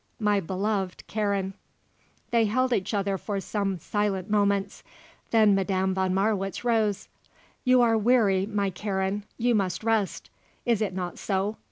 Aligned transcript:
My 0.19 0.39
beloved 0.39 1.05
Karen!" 1.05 1.53
They 2.31 2.45
held 2.45 2.73
each 2.73 2.91
other 2.91 3.19
for 3.19 3.39
some 3.39 3.77
silent 3.77 4.31
moments. 4.31 4.81
Then 5.29 5.53
Madame 5.53 5.93
von 5.93 6.11
Marwitz 6.11 6.63
rose. 6.63 7.07
"You 7.63 7.83
are 7.83 7.95
weary, 7.99 8.47
my 8.47 8.71
Karen; 8.71 9.25
you 9.37 9.53
must 9.53 9.83
rest; 9.83 10.31
is 10.65 10.81
it 10.81 10.95
not 10.95 11.19
so? 11.19 11.57